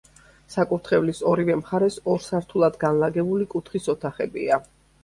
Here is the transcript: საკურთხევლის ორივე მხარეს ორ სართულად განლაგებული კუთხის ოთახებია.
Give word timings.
საკურთხევლის 0.53 1.21
ორივე 1.33 1.59
მხარეს 1.61 1.99
ორ 2.15 2.27
სართულად 2.31 2.81
განლაგებული 2.87 3.53
კუთხის 3.55 3.91
ოთახებია. 3.97 4.65